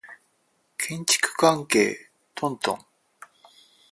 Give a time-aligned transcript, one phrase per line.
[0.79, 2.85] 建築関係トントン